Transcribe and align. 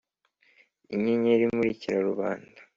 inyenyeri 0.95 1.41
imurikira 1.49 1.97
rubanda, 2.07 2.59